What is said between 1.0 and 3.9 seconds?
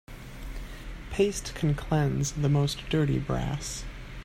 Paste can cleanse the most dirty brass.